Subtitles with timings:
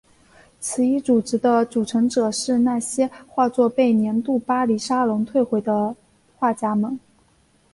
[0.59, 5.95] 此一组织的组成者是那些画作被年度巴黎沙龙退回的
[6.39, 6.97] 画家们。